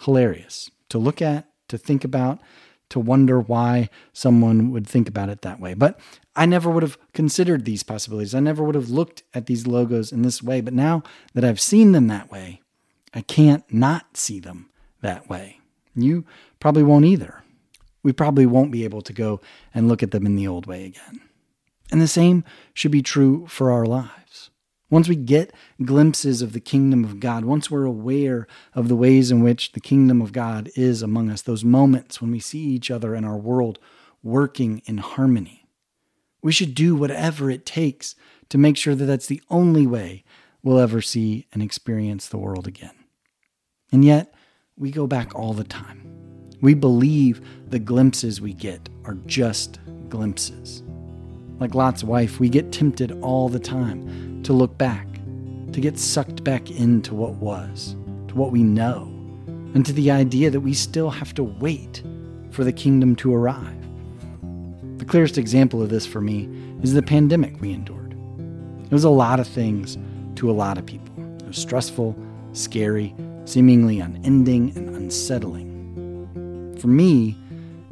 hilarious 0.00 0.70
to 0.88 0.98
look 0.98 1.22
at, 1.22 1.48
to 1.68 1.78
think 1.78 2.04
about, 2.04 2.40
to 2.90 2.98
wonder 2.98 3.40
why 3.40 3.88
someone 4.12 4.70
would 4.70 4.86
think 4.86 5.08
about 5.08 5.28
it 5.28 5.42
that 5.42 5.60
way. 5.60 5.74
But 5.74 5.98
I 6.34 6.46
never 6.46 6.70
would 6.70 6.82
have 6.82 6.98
considered 7.12 7.64
these 7.64 7.82
possibilities. 7.82 8.34
I 8.34 8.40
never 8.40 8.64
would 8.64 8.74
have 8.74 8.90
looked 8.90 9.22
at 9.32 9.46
these 9.46 9.66
logos 9.66 10.12
in 10.12 10.22
this 10.22 10.42
way. 10.42 10.60
But 10.60 10.74
now 10.74 11.02
that 11.34 11.44
I've 11.44 11.60
seen 11.60 11.92
them 11.92 12.08
that 12.08 12.30
way, 12.30 12.60
I 13.14 13.22
can't 13.22 13.64
not 13.72 14.16
see 14.16 14.40
them 14.40 14.70
that 15.02 15.28
way. 15.28 15.60
You 15.94 16.24
probably 16.58 16.82
won't 16.82 17.04
either. 17.04 17.42
We 18.02 18.12
probably 18.12 18.46
won't 18.46 18.72
be 18.72 18.84
able 18.84 19.02
to 19.02 19.12
go 19.12 19.40
and 19.74 19.88
look 19.88 20.02
at 20.02 20.10
them 20.10 20.26
in 20.26 20.36
the 20.36 20.48
old 20.48 20.66
way 20.66 20.84
again. 20.84 21.20
And 21.92 22.00
the 22.00 22.08
same 22.08 22.44
should 22.72 22.92
be 22.92 23.02
true 23.02 23.46
for 23.46 23.70
our 23.70 23.84
lives. 23.84 24.50
Once 24.90 25.08
we 25.08 25.14
get 25.14 25.52
glimpses 25.84 26.42
of 26.42 26.52
the 26.52 26.60
kingdom 26.60 27.04
of 27.04 27.20
God, 27.20 27.44
once 27.44 27.70
we're 27.70 27.84
aware 27.84 28.48
of 28.74 28.88
the 28.88 28.96
ways 28.96 29.30
in 29.30 29.40
which 29.40 29.72
the 29.72 29.80
kingdom 29.80 30.20
of 30.20 30.32
God 30.32 30.68
is 30.74 31.00
among 31.00 31.30
us, 31.30 31.42
those 31.42 31.64
moments 31.64 32.20
when 32.20 32.32
we 32.32 32.40
see 32.40 32.58
each 32.58 32.90
other 32.90 33.14
in 33.14 33.24
our 33.24 33.36
world 33.36 33.78
working 34.22 34.82
in 34.86 34.98
harmony, 34.98 35.68
we 36.42 36.50
should 36.50 36.74
do 36.74 36.96
whatever 36.96 37.50
it 37.50 37.64
takes 37.64 38.16
to 38.48 38.58
make 38.58 38.76
sure 38.76 38.96
that 38.96 39.04
that's 39.04 39.28
the 39.28 39.42
only 39.48 39.86
way 39.86 40.24
we'll 40.62 40.80
ever 40.80 41.00
see 41.00 41.46
and 41.52 41.62
experience 41.62 42.28
the 42.28 42.38
world 42.38 42.66
again. 42.66 42.94
And 43.92 44.04
yet, 44.04 44.34
we 44.76 44.90
go 44.90 45.06
back 45.06 45.34
all 45.34 45.52
the 45.52 45.64
time. 45.64 46.02
We 46.60 46.74
believe 46.74 47.40
the 47.68 47.78
glimpses 47.78 48.40
we 48.40 48.54
get 48.54 48.88
are 49.04 49.14
just 49.26 49.78
glimpses. 50.08 50.82
Like 51.58 51.74
Lot's 51.74 52.02
wife, 52.02 52.40
we 52.40 52.48
get 52.48 52.72
tempted 52.72 53.12
all 53.22 53.48
the 53.48 53.58
time 53.58 54.29
to 54.44 54.52
look 54.52 54.76
back, 54.78 55.06
to 55.72 55.80
get 55.80 55.98
sucked 55.98 56.42
back 56.44 56.70
into 56.70 57.14
what 57.14 57.34
was, 57.34 57.96
to 58.28 58.34
what 58.34 58.52
we 58.52 58.62
know, 58.62 59.02
and 59.74 59.84
to 59.86 59.92
the 59.92 60.10
idea 60.10 60.50
that 60.50 60.60
we 60.60 60.74
still 60.74 61.10
have 61.10 61.34
to 61.34 61.44
wait 61.44 62.02
for 62.50 62.64
the 62.64 62.72
kingdom 62.72 63.14
to 63.16 63.34
arrive. 63.34 63.76
The 64.98 65.04
clearest 65.04 65.38
example 65.38 65.82
of 65.82 65.88
this 65.88 66.06
for 66.06 66.20
me 66.20 66.48
is 66.82 66.92
the 66.92 67.02
pandemic 67.02 67.60
we 67.60 67.72
endured. 67.72 68.12
It 68.84 68.92
was 68.92 69.04
a 69.04 69.10
lot 69.10 69.40
of 69.40 69.46
things 69.46 69.96
to 70.36 70.50
a 70.50 70.52
lot 70.52 70.78
of 70.78 70.86
people. 70.86 71.14
It 71.38 71.46
was 71.46 71.58
stressful, 71.58 72.16
scary, 72.52 73.14
seemingly 73.44 74.00
unending, 74.00 74.76
and 74.76 74.96
unsettling. 74.96 76.76
For 76.80 76.88
me, 76.88 77.36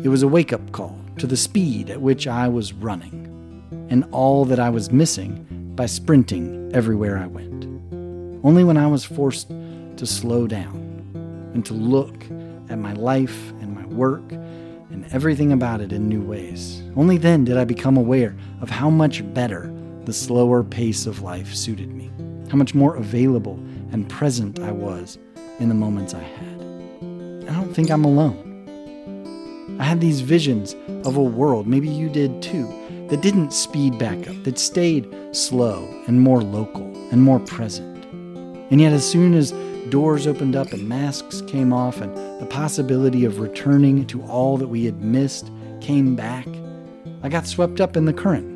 it 0.03 0.09
was 0.09 0.23
a 0.23 0.29
wake 0.29 0.53
up 0.53 0.73
call 0.73 0.99
to 1.19 1.27
the 1.27 1.37
speed 1.37 1.91
at 1.91 2.01
which 2.01 2.27
I 2.27 2.49
was 2.49 2.73
running 2.73 3.27
and 3.91 4.05
all 4.13 4.45
that 4.47 4.61
I 4.61 4.71
was 4.71 4.91
missing 4.91 5.45
by 5.79 5.87
sprinting 5.87 6.69
everywhere 6.75 7.17
I 7.17 7.29
went. 7.29 7.65
Only 8.45 8.65
when 8.65 8.77
I 8.77 8.89
was 8.89 9.05
forced 9.05 9.49
to 9.49 10.07
slow 10.07 10.49
down 10.49 10.75
and 11.55 11.65
to 11.67 11.73
look 11.73 12.25
at 12.69 12.79
my 12.79 12.95
life 12.95 13.51
and 13.61 13.77
my 13.77 13.87
work 13.87 14.33
and 14.33 15.07
everything 15.13 15.53
about 15.53 15.81
it 15.81 15.93
in 15.93 16.09
new 16.09 16.21
ways, 16.21 16.83
only 16.97 17.17
then 17.17 17.45
did 17.45 17.57
I 17.57 17.65
become 17.65 17.97
aware 17.97 18.35
of 18.61 18.69
how 18.69 18.91
much 18.91 19.23
better 19.35 19.73
the 20.05 20.13
slower 20.13 20.65
pace 20.65 21.07
of 21.07 21.23
life 21.23 21.55
suited 21.55 21.95
me, 21.95 22.11
how 22.51 22.57
much 22.57 22.75
more 22.75 22.97
available 22.97 23.55
and 23.93 24.09
present 24.09 24.59
I 24.59 24.73
was 24.73 25.17
in 25.61 25.69
the 25.69 25.77
moments 25.77 26.13
I 26.13 26.25
had. 26.25 26.57
I 27.49 27.55
don't 27.55 27.73
think 27.73 27.93
I'm 27.93 28.05
alone. 28.05 29.77
I 29.79 29.85
had 29.85 30.01
these 30.01 30.23
visions 30.23 30.75
of 31.07 31.17
a 31.17 31.23
world, 31.23 31.69
maybe 31.69 31.89
you 31.89 32.09
did 32.09 32.43
too, 32.43 32.67
that 33.09 33.23
didn't 33.23 33.53
speed 33.53 33.99
back 33.99 34.29
up, 34.29 34.43
that 34.45 34.59
stayed 34.59 35.09
slow 35.33 35.89
and 36.07 36.21
more 36.21 36.43
local 36.43 36.87
and 37.11 37.23
more 37.23 37.41
present. 37.41 38.05
And 38.71 38.81
yet, 38.81 38.93
as 38.93 39.09
soon 39.09 39.35
as 39.35 39.53
doors 39.89 40.27
opened 40.27 40.55
up 40.55 40.73
and 40.73 40.87
masks 40.87 41.41
came 41.43 41.73
off 41.73 42.01
and 42.01 42.15
the 42.41 42.47
possibility 42.47 43.25
of 43.25 43.41
returning 43.41 44.07
to 44.09 44.23
all 44.25 44.59
that 44.59 44.69
we 44.69 44.85
had 44.85 45.01
missed 45.03 45.51
came 45.81 46.15
back, 46.15 46.47
I 47.23 47.31
got 47.31 47.47
swept 47.47 47.81
up 47.81 47.97
in 47.97 48.05
the 48.05 48.13
current 48.13 48.47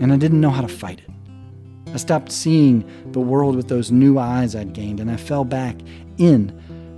and 0.00 0.12
I 0.12 0.16
didn't 0.16 0.40
know 0.40 0.50
how 0.50 0.62
to 0.62 0.68
fight 0.68 1.00
it. 1.00 1.92
I 1.94 1.96
stopped 1.96 2.32
seeing 2.32 2.84
the 3.12 3.20
world 3.20 3.56
with 3.56 3.68
those 3.68 3.90
new 3.90 4.18
eyes 4.18 4.54
I'd 4.56 4.72
gained 4.72 5.00
and 5.00 5.10
I 5.10 5.16
fell 5.16 5.44
back 5.44 5.76
in 6.18 6.52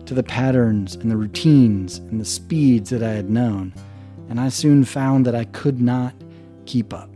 to 0.07 0.15
the 0.15 0.23
patterns 0.23 0.97
and 0.97 1.11
the 1.11 1.17
routines 1.17 1.99
and 1.99 2.21
the 2.21 2.25
speeds 2.25 2.91
that 2.91 3.03
I 3.03 3.11
had 3.11 3.31
known. 3.31 3.75
And 4.29 4.41
I 4.41 4.49
soon 4.49 4.85
found 4.85 5.27
that 5.27 5.35
I 5.35 5.45
could 5.45 5.81
not 5.81 6.15
keep 6.67 6.93
up. 6.93 7.11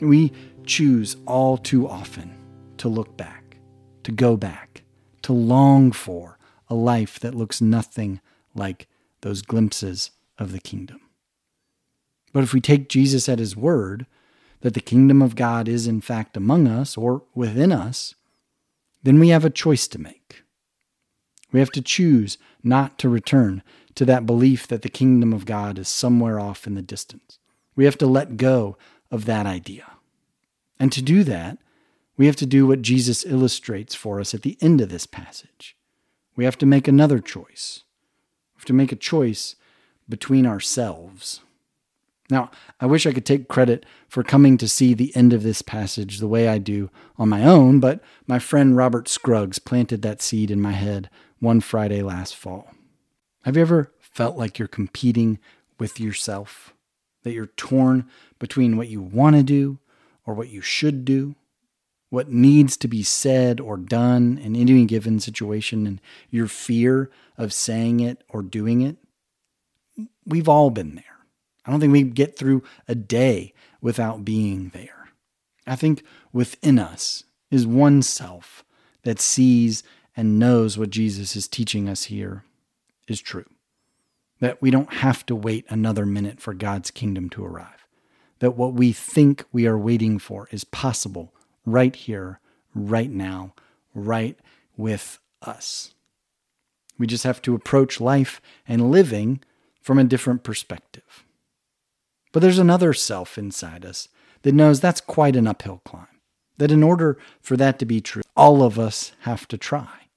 We 0.00 0.32
choose 0.64 1.16
all 1.26 1.58
too 1.58 1.88
often 1.88 2.34
to 2.78 2.88
look 2.88 3.16
back, 3.16 3.56
to 4.04 4.12
go 4.12 4.36
back, 4.36 4.82
to 5.22 5.32
long 5.32 5.92
for 5.92 6.38
a 6.68 6.74
life 6.74 7.18
that 7.20 7.34
looks 7.34 7.60
nothing 7.60 8.20
like 8.54 8.88
those 9.22 9.42
glimpses 9.42 10.10
of 10.38 10.52
the 10.52 10.60
kingdom. 10.60 11.00
But 12.32 12.44
if 12.44 12.52
we 12.52 12.60
take 12.60 12.88
Jesus 12.88 13.28
at 13.28 13.38
his 13.38 13.56
word, 13.56 14.06
that 14.60 14.74
the 14.74 14.80
kingdom 14.80 15.22
of 15.22 15.36
God 15.36 15.68
is 15.68 15.86
in 15.86 16.00
fact 16.00 16.36
among 16.36 16.66
us 16.66 16.96
or 16.96 17.22
within 17.34 17.72
us, 17.72 18.14
then 19.02 19.18
we 19.18 19.28
have 19.28 19.44
a 19.44 19.50
choice 19.50 19.88
to 19.88 19.98
make. 19.98 20.42
We 21.52 21.60
have 21.60 21.70
to 21.72 21.82
choose 21.82 22.36
not 22.62 22.98
to 22.98 23.08
return 23.08 23.62
to 23.94 24.04
that 24.04 24.26
belief 24.26 24.66
that 24.68 24.82
the 24.82 24.88
kingdom 24.88 25.32
of 25.32 25.46
God 25.46 25.78
is 25.78 25.88
somewhere 25.88 26.38
off 26.38 26.66
in 26.66 26.74
the 26.74 26.82
distance. 26.82 27.38
We 27.78 27.84
have 27.84 27.98
to 27.98 28.08
let 28.08 28.36
go 28.36 28.76
of 29.08 29.24
that 29.26 29.46
idea. 29.46 29.84
And 30.80 30.90
to 30.90 31.00
do 31.00 31.22
that, 31.22 31.58
we 32.16 32.26
have 32.26 32.34
to 32.34 32.44
do 32.44 32.66
what 32.66 32.82
Jesus 32.82 33.24
illustrates 33.24 33.94
for 33.94 34.18
us 34.18 34.34
at 34.34 34.42
the 34.42 34.58
end 34.60 34.80
of 34.80 34.88
this 34.88 35.06
passage. 35.06 35.76
We 36.34 36.44
have 36.44 36.58
to 36.58 36.66
make 36.66 36.88
another 36.88 37.20
choice. 37.20 37.84
We 38.56 38.58
have 38.58 38.64
to 38.64 38.72
make 38.72 38.90
a 38.90 38.96
choice 38.96 39.54
between 40.08 40.44
ourselves. 40.44 41.42
Now, 42.28 42.50
I 42.80 42.86
wish 42.86 43.06
I 43.06 43.12
could 43.12 43.24
take 43.24 43.46
credit 43.46 43.86
for 44.08 44.24
coming 44.24 44.58
to 44.58 44.66
see 44.66 44.92
the 44.92 45.14
end 45.14 45.32
of 45.32 45.44
this 45.44 45.62
passage 45.62 46.18
the 46.18 46.26
way 46.26 46.48
I 46.48 46.58
do 46.58 46.90
on 47.16 47.28
my 47.28 47.44
own, 47.44 47.78
but 47.78 48.00
my 48.26 48.40
friend 48.40 48.76
Robert 48.76 49.06
Scruggs 49.06 49.60
planted 49.60 50.02
that 50.02 50.20
seed 50.20 50.50
in 50.50 50.60
my 50.60 50.72
head 50.72 51.10
one 51.38 51.60
Friday 51.60 52.02
last 52.02 52.34
fall. 52.34 52.72
Have 53.44 53.54
you 53.54 53.62
ever 53.62 53.92
felt 54.00 54.36
like 54.36 54.58
you're 54.58 54.66
competing 54.66 55.38
with 55.78 56.00
yourself? 56.00 56.74
That 57.22 57.32
you're 57.32 57.46
torn 57.46 58.08
between 58.38 58.76
what 58.76 58.88
you 58.88 59.00
want 59.00 59.36
to 59.36 59.42
do 59.42 59.78
or 60.26 60.34
what 60.34 60.48
you 60.48 60.60
should 60.60 61.04
do, 61.04 61.34
what 62.10 62.30
needs 62.30 62.76
to 62.76 62.88
be 62.88 63.02
said 63.02 63.60
or 63.60 63.76
done 63.76 64.38
in 64.38 64.56
any 64.56 64.84
given 64.84 65.20
situation, 65.20 65.86
and 65.86 66.00
your 66.30 66.46
fear 66.46 67.10
of 67.36 67.52
saying 67.52 68.00
it 68.00 68.22
or 68.28 68.42
doing 68.42 68.80
it. 68.80 68.96
We've 70.26 70.48
all 70.48 70.70
been 70.70 70.94
there. 70.94 71.04
I 71.64 71.70
don't 71.70 71.80
think 71.80 71.92
we 71.92 72.02
get 72.02 72.36
through 72.36 72.62
a 72.86 72.94
day 72.94 73.52
without 73.80 74.24
being 74.24 74.70
there. 74.70 75.10
I 75.66 75.76
think 75.76 76.02
within 76.32 76.78
us 76.78 77.24
is 77.50 77.66
one 77.66 78.02
self 78.02 78.64
that 79.02 79.20
sees 79.20 79.82
and 80.16 80.38
knows 80.38 80.78
what 80.78 80.90
Jesus 80.90 81.36
is 81.36 81.46
teaching 81.46 81.88
us 81.88 82.04
here 82.04 82.44
is 83.06 83.20
true 83.20 83.44
that 84.40 84.62
we 84.62 84.70
don't 84.70 84.94
have 84.94 85.26
to 85.26 85.34
wait 85.34 85.64
another 85.68 86.06
minute 86.06 86.40
for 86.40 86.54
God's 86.54 86.90
kingdom 86.90 87.28
to 87.30 87.44
arrive, 87.44 87.86
that 88.38 88.56
what 88.56 88.74
we 88.74 88.92
think 88.92 89.44
we 89.52 89.66
are 89.66 89.78
waiting 89.78 90.18
for 90.18 90.48
is 90.50 90.64
possible 90.64 91.32
right 91.66 91.94
here, 91.94 92.40
right 92.74 93.10
now, 93.10 93.54
right 93.94 94.38
with 94.76 95.18
us. 95.42 95.94
We 96.98 97.06
just 97.06 97.24
have 97.24 97.42
to 97.42 97.54
approach 97.54 98.00
life 98.00 98.40
and 98.66 98.90
living 98.90 99.40
from 99.80 99.98
a 99.98 100.04
different 100.04 100.42
perspective. 100.42 101.24
But 102.32 102.40
there's 102.40 102.58
another 102.58 102.92
self 102.92 103.38
inside 103.38 103.84
us 103.84 104.08
that 104.42 104.54
knows 104.54 104.80
that's 104.80 105.00
quite 105.00 105.36
an 105.36 105.46
uphill 105.46 105.80
climb. 105.84 106.06
That 106.58 106.70
in 106.72 106.82
order 106.82 107.18
for 107.40 107.56
that 107.56 107.78
to 107.78 107.86
be 107.86 108.00
true, 108.00 108.22
all 108.36 108.62
of 108.62 108.78
us 108.78 109.12
have 109.20 109.46
to 109.48 109.56
try. 109.56 110.07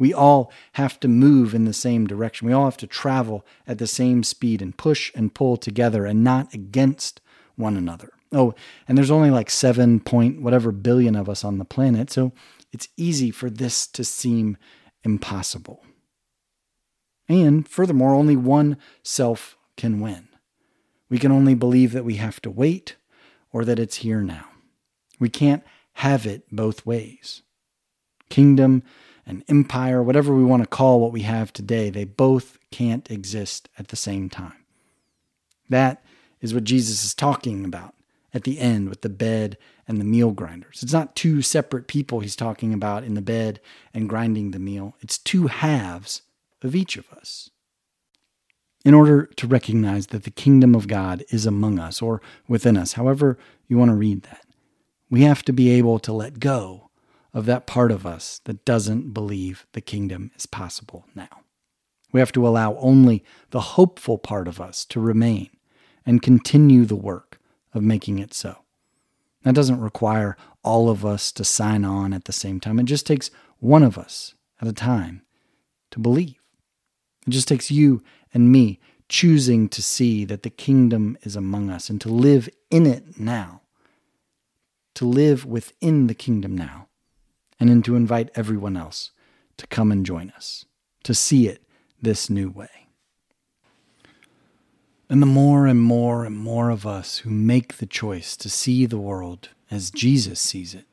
We 0.00 0.14
all 0.14 0.50
have 0.72 0.98
to 1.00 1.08
move 1.08 1.54
in 1.54 1.66
the 1.66 1.74
same 1.74 2.06
direction. 2.06 2.48
We 2.48 2.54
all 2.54 2.64
have 2.64 2.78
to 2.78 2.86
travel 2.86 3.44
at 3.66 3.76
the 3.76 3.86
same 3.86 4.22
speed 4.22 4.62
and 4.62 4.74
push 4.74 5.12
and 5.14 5.34
pull 5.34 5.58
together 5.58 6.06
and 6.06 6.24
not 6.24 6.54
against 6.54 7.20
one 7.54 7.76
another. 7.76 8.10
Oh, 8.32 8.54
and 8.88 8.96
there's 8.96 9.10
only 9.10 9.30
like 9.30 9.50
seven 9.50 10.00
point 10.00 10.40
whatever 10.40 10.72
billion 10.72 11.14
of 11.14 11.28
us 11.28 11.44
on 11.44 11.58
the 11.58 11.66
planet, 11.66 12.10
so 12.10 12.32
it's 12.72 12.88
easy 12.96 13.30
for 13.30 13.50
this 13.50 13.86
to 13.88 14.02
seem 14.02 14.56
impossible. 15.04 15.84
And 17.28 17.68
furthermore, 17.68 18.14
only 18.14 18.36
one 18.36 18.78
self 19.02 19.58
can 19.76 20.00
win. 20.00 20.28
We 21.10 21.18
can 21.18 21.30
only 21.30 21.54
believe 21.54 21.92
that 21.92 22.06
we 22.06 22.14
have 22.14 22.40
to 22.40 22.50
wait 22.50 22.96
or 23.52 23.66
that 23.66 23.78
it's 23.78 23.96
here 23.96 24.22
now. 24.22 24.46
We 25.18 25.28
can't 25.28 25.62
have 25.94 26.24
it 26.24 26.44
both 26.50 26.86
ways. 26.86 27.42
Kingdom 28.30 28.82
an 29.30 29.44
empire, 29.48 30.02
whatever 30.02 30.34
we 30.34 30.44
want 30.44 30.62
to 30.62 30.68
call 30.68 31.00
what 31.00 31.12
we 31.12 31.22
have 31.22 31.52
today, 31.52 31.88
they 31.88 32.04
both 32.04 32.58
can't 32.70 33.10
exist 33.10 33.68
at 33.78 33.88
the 33.88 33.96
same 33.96 34.28
time. 34.28 34.64
That 35.68 36.04
is 36.40 36.52
what 36.52 36.64
Jesus 36.64 37.04
is 37.04 37.14
talking 37.14 37.64
about 37.64 37.94
at 38.34 38.44
the 38.44 38.58
end 38.58 38.88
with 38.88 39.02
the 39.02 39.08
bed 39.08 39.56
and 39.88 40.00
the 40.00 40.04
meal 40.04 40.30
grinders. 40.32 40.82
It's 40.82 40.92
not 40.92 41.16
two 41.16 41.42
separate 41.42 41.86
people 41.86 42.20
he's 42.20 42.36
talking 42.36 42.72
about 42.74 43.04
in 43.04 43.14
the 43.14 43.22
bed 43.22 43.60
and 43.94 44.08
grinding 44.08 44.50
the 44.50 44.58
meal, 44.58 44.96
it's 45.00 45.18
two 45.18 45.46
halves 45.46 46.22
of 46.62 46.74
each 46.74 46.96
of 46.96 47.10
us. 47.12 47.50
In 48.84 48.94
order 48.94 49.26
to 49.26 49.46
recognize 49.46 50.08
that 50.08 50.24
the 50.24 50.30
kingdom 50.30 50.74
of 50.74 50.88
God 50.88 51.22
is 51.28 51.44
among 51.44 51.78
us 51.78 52.00
or 52.00 52.22
within 52.48 52.76
us, 52.76 52.94
however 52.94 53.38
you 53.68 53.76
want 53.76 53.90
to 53.90 53.96
read 53.96 54.22
that, 54.22 54.46
we 55.10 55.22
have 55.22 55.42
to 55.44 55.52
be 55.52 55.70
able 55.70 55.98
to 55.98 56.12
let 56.12 56.40
go 56.40 56.89
of 57.32 57.46
that 57.46 57.66
part 57.66 57.92
of 57.92 58.06
us 58.06 58.40
that 58.44 58.64
doesn't 58.64 59.12
believe 59.12 59.66
the 59.72 59.80
kingdom 59.80 60.30
is 60.36 60.46
possible 60.46 61.06
now. 61.14 61.28
We 62.12 62.20
have 62.20 62.32
to 62.32 62.46
allow 62.46 62.76
only 62.76 63.24
the 63.50 63.60
hopeful 63.60 64.18
part 64.18 64.48
of 64.48 64.60
us 64.60 64.84
to 64.86 65.00
remain 65.00 65.50
and 66.04 66.22
continue 66.22 66.84
the 66.84 66.96
work 66.96 67.38
of 67.72 67.82
making 67.82 68.18
it 68.18 68.34
so. 68.34 68.64
That 69.42 69.54
doesn't 69.54 69.80
require 69.80 70.36
all 70.62 70.90
of 70.90 71.06
us 71.06 71.32
to 71.32 71.44
sign 71.44 71.84
on 71.84 72.12
at 72.12 72.24
the 72.24 72.32
same 72.32 72.60
time. 72.60 72.78
It 72.78 72.84
just 72.84 73.06
takes 73.06 73.30
one 73.58 73.82
of 73.82 73.96
us 73.96 74.34
at 74.60 74.68
a 74.68 74.72
time 74.72 75.22
to 75.92 75.98
believe. 75.98 76.40
It 77.26 77.30
just 77.30 77.48
takes 77.48 77.70
you 77.70 78.02
and 78.34 78.50
me 78.50 78.80
choosing 79.08 79.68
to 79.68 79.82
see 79.82 80.24
that 80.24 80.42
the 80.42 80.50
kingdom 80.50 81.16
is 81.22 81.36
among 81.36 81.70
us 81.70 81.90
and 81.90 82.00
to 82.00 82.08
live 82.08 82.48
in 82.70 82.86
it 82.86 83.18
now, 83.18 83.62
to 84.94 85.04
live 85.04 85.44
within 85.44 86.06
the 86.06 86.14
kingdom 86.14 86.56
now, 86.56 86.88
and 87.60 87.68
then 87.68 87.82
to 87.82 87.94
invite 87.94 88.30
everyone 88.34 88.76
else 88.76 89.10
to 89.58 89.66
come 89.66 89.92
and 89.92 90.06
join 90.06 90.30
us, 90.30 90.64
to 91.04 91.14
see 91.14 91.46
it 91.46 91.62
this 92.00 92.30
new 92.30 92.50
way. 92.50 92.88
And 95.10 95.20
the 95.20 95.26
more 95.26 95.66
and 95.66 95.80
more 95.80 96.24
and 96.24 96.36
more 96.36 96.70
of 96.70 96.86
us 96.86 97.18
who 97.18 97.30
make 97.30 97.76
the 97.76 97.86
choice 97.86 98.36
to 98.38 98.48
see 98.48 98.86
the 98.86 98.98
world 98.98 99.50
as 99.70 99.90
Jesus 99.90 100.40
sees 100.40 100.74
it, 100.74 100.86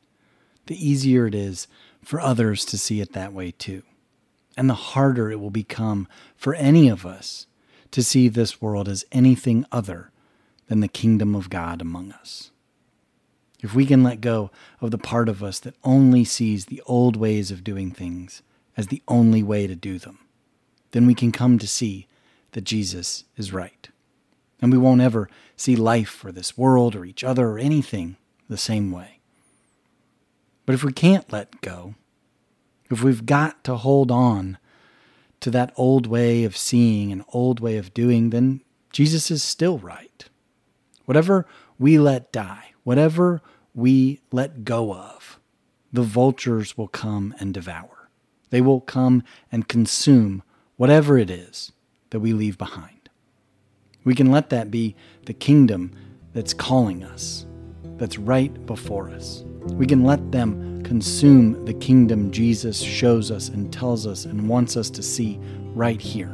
the 0.66 0.76
easier 0.76 1.28
it 1.28 1.36
is 1.36 1.68
for 2.04 2.20
others 2.20 2.66
to 2.66 2.78
see 2.78 3.00
it 3.00 3.14
that 3.14 3.32
way 3.32 3.52
too. 3.52 3.84
And 4.58 4.70
the 4.70 4.74
harder 4.74 5.32
it 5.32 5.40
will 5.40 5.52
become 5.52 6.08
for 6.36 6.56
any 6.56 6.90
of 6.90 7.06
us 7.06 7.48
to 7.92 8.04
see 8.04 8.28
this 8.28 8.62
world 8.62 8.90
as 8.90 9.06
anything 9.12 9.66
other 9.72 10.12
than 10.68 10.82
the 10.82 10.88
kingdom 10.88 11.36
of 11.36 11.50
God 11.50 11.80
among 11.80 12.12
us. 12.12 12.52
If 13.62 13.74
we 13.74 13.86
can 13.86 14.04
let 14.04 14.22
go 14.22 14.52
of 14.82 14.92
the 14.92 14.98
part 14.98 15.30
of 15.30 15.44
us 15.44 15.60
that 15.60 15.76
only 15.84 16.24
sees 16.24 16.66
the 16.66 16.82
old 16.86 17.16
ways 17.16 17.50
of 17.50 17.64
doing 17.64 17.92
things 17.92 18.44
as 18.76 18.88
the 18.88 19.02
only 19.08 19.42
way 19.42 19.66
to 19.66 19.76
do 19.76 19.98
them, 19.98 20.20
then 20.92 21.08
we 21.08 21.16
can 21.16 21.32
come 21.32 21.58
to 21.58 21.68
see 21.68 22.08
that 22.52 22.64
Jesus 22.64 23.24
is 23.36 23.52
right. 23.52 23.90
And 24.62 24.72
we 24.72 24.78
won't 24.78 25.02
ever 25.02 25.30
see 25.56 25.76
life 25.76 26.24
or 26.24 26.32
this 26.32 26.58
world 26.58 26.96
or 26.96 27.06
each 27.06 27.24
other 27.24 27.48
or 27.50 27.60
anything 27.60 28.18
the 28.48 28.58
same 28.58 28.92
way. 28.92 29.20
But 30.66 30.76
if 30.76 30.84
we 30.84 30.94
can't 30.94 31.32
let 31.32 31.62
go, 31.62 31.96
if 32.90 33.04
we've 33.04 33.26
got 33.26 33.64
to 33.66 33.76
hold 33.76 34.12
on 34.12 34.58
to 35.40 35.52
that 35.52 35.74
old 35.76 36.08
way 36.08 36.44
of 36.44 36.58
seeing 36.58 37.12
and 37.12 37.24
old 37.34 37.60
way 37.60 37.78
of 37.78 37.94
doing, 37.94 38.30
then 38.30 38.62
Jesus 38.92 39.30
is 39.30 39.44
still 39.44 39.78
right. 39.78 40.26
Whatever 41.06 41.46
we 41.78 42.00
let 42.00 42.32
die, 42.32 42.74
whatever 42.88 43.42
we 43.76 44.22
let 44.32 44.64
go 44.64 44.94
of, 44.94 45.42
the 45.92 46.02
vultures 46.02 46.78
will 46.78 46.88
come 46.88 47.36
and 47.38 47.54
devour. 47.54 48.10
They 48.50 48.62
will 48.62 48.80
come 48.80 49.24
and 49.52 49.68
consume 49.68 50.42
whatever 50.78 51.18
it 51.18 51.30
is 51.30 51.74
that 52.12 52.22
we 52.22 52.32
leave 52.32 52.58
behind. 52.58 53.10
We 54.06 54.16
can 54.16 54.32
let 54.32 54.52
that 54.52 54.72
be 54.72 54.96
the 55.26 55.34
kingdom 55.34 55.92
that's 56.32 56.54
calling 56.54 57.04
us, 57.04 57.46
that's 57.98 58.18
right 58.18 58.66
before 58.66 59.10
us. 59.10 59.44
We 59.74 59.86
can 59.86 60.06
let 60.06 60.32
them 60.32 60.82
consume 60.84 61.66
the 61.66 61.74
kingdom 61.74 62.32
Jesus 62.32 62.80
shows 62.80 63.32
us 63.32 63.50
and 63.50 63.74
tells 63.74 64.08
us 64.08 64.24
and 64.24 64.48
wants 64.48 64.78
us 64.78 64.90
to 64.92 65.04
see 65.04 65.42
right 65.76 66.00
here. 66.00 66.34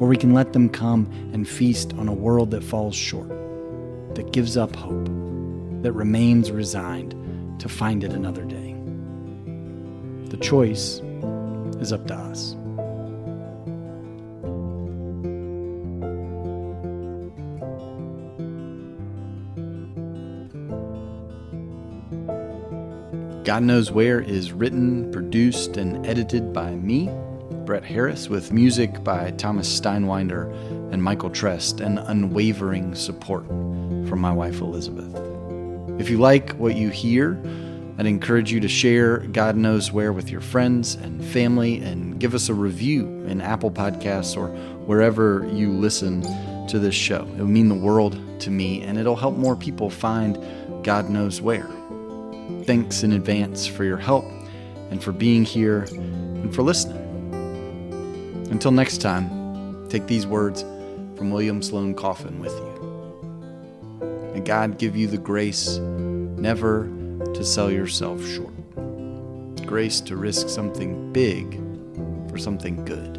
Or 0.00 0.08
we 0.08 0.16
can 0.16 0.34
let 0.34 0.52
them 0.52 0.68
come 0.68 1.08
and 1.32 1.48
feast 1.48 1.92
on 1.92 2.08
a 2.08 2.12
world 2.12 2.50
that 2.50 2.64
falls 2.64 2.96
short, 2.96 3.28
that 4.16 4.32
gives 4.32 4.56
up 4.56 4.74
hope, 4.74 5.08
that 5.82 5.92
remains 5.92 6.50
resigned 6.50 7.14
to 7.60 7.68
find 7.68 8.04
it 8.04 8.12
another 8.12 8.44
day. 8.44 8.74
The 10.30 10.36
choice 10.36 11.00
is 11.80 11.92
up 11.92 12.06
to 12.08 12.14
us. 12.14 12.54
God 23.48 23.62
Knows 23.62 23.90
Where 23.90 24.20
is 24.20 24.52
written, 24.52 25.10
produced, 25.10 25.78
and 25.78 26.04
edited 26.06 26.52
by 26.52 26.74
me, 26.74 27.10
Brett 27.64 27.82
Harris, 27.82 28.28
with 28.28 28.52
music 28.52 29.02
by 29.02 29.30
Thomas 29.32 29.80
Steinwinder 29.80 30.52
and 30.92 31.02
Michael 31.02 31.30
Trest, 31.30 31.80
and 31.80 31.98
unwavering 31.98 32.94
support 32.94 33.46
from 33.46 34.18
my 34.18 34.32
wife 34.32 34.60
Elizabeth. 34.60 35.27
If 35.98 36.10
you 36.10 36.18
like 36.18 36.52
what 36.52 36.76
you 36.76 36.90
hear, 36.90 37.40
I'd 37.98 38.06
encourage 38.06 38.52
you 38.52 38.60
to 38.60 38.68
share 38.68 39.18
God 39.18 39.56
Knows 39.56 39.92
Where 39.92 40.12
with 40.12 40.30
your 40.30 40.40
friends 40.40 40.94
and 40.94 41.24
family 41.24 41.78
and 41.82 42.20
give 42.20 42.34
us 42.34 42.48
a 42.48 42.54
review 42.54 43.06
in 43.26 43.40
Apple 43.40 43.70
Podcasts 43.70 44.36
or 44.36 44.48
wherever 44.86 45.48
you 45.52 45.72
listen 45.72 46.22
to 46.68 46.78
this 46.78 46.94
show. 46.94 47.22
It 47.36 47.38
would 47.38 47.48
mean 47.48 47.68
the 47.68 47.74
world 47.74 48.20
to 48.40 48.50
me 48.50 48.82
and 48.82 48.96
it'll 48.98 49.16
help 49.16 49.36
more 49.36 49.56
people 49.56 49.90
find 49.90 50.38
God 50.84 51.10
Knows 51.10 51.40
Where 51.40 51.68
thanks 52.64 53.02
in 53.02 53.12
advance 53.12 53.66
for 53.66 53.84
your 53.84 53.96
help 53.96 54.24
and 54.90 55.02
for 55.02 55.12
being 55.12 55.44
here 55.44 55.86
and 55.90 56.54
for 56.54 56.62
listening. 56.62 57.04
Until 58.50 58.72
next 58.72 58.98
time, 58.98 59.88
take 59.88 60.06
these 60.06 60.26
words 60.26 60.62
from 61.16 61.30
William 61.30 61.62
Sloane 61.62 61.94
Coffin 61.94 62.40
with 62.40 62.52
you. 62.52 62.67
May 64.38 64.44
God 64.44 64.78
give 64.78 64.94
you 64.94 65.08
the 65.08 65.18
grace 65.18 65.78
never 65.78 66.84
to 67.34 67.44
sell 67.44 67.72
yourself 67.72 68.24
short, 68.24 68.54
grace 69.66 70.00
to 70.02 70.14
risk 70.14 70.48
something 70.48 71.12
big 71.12 71.54
for 72.30 72.38
something 72.38 72.84
good, 72.84 73.14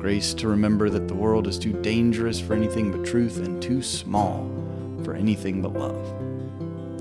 grace 0.00 0.34
to 0.34 0.48
remember 0.48 0.90
that 0.90 1.06
the 1.06 1.14
world 1.14 1.46
is 1.46 1.60
too 1.60 1.80
dangerous 1.80 2.40
for 2.40 2.54
anything 2.54 2.90
but 2.90 3.06
truth 3.06 3.38
and 3.38 3.62
too 3.62 3.82
small 3.82 4.50
for 5.04 5.14
anything 5.14 5.62
but 5.62 5.74
love. 5.74 6.04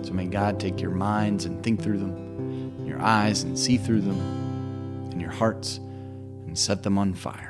So 0.06 0.14
may 0.14 0.28
God 0.28 0.60
take 0.60 0.80
your 0.80 0.92
minds 0.92 1.46
and 1.46 1.64
think 1.64 1.82
through 1.82 1.98
them, 1.98 2.86
your 2.86 3.02
eyes 3.02 3.42
and 3.42 3.58
see 3.58 3.78
through 3.78 4.02
them, 4.02 4.20
and 5.10 5.20
your 5.20 5.32
hearts 5.32 5.80
and 6.46 6.56
set 6.56 6.84
them 6.84 7.00
on 7.00 7.16
fire. 7.16 7.49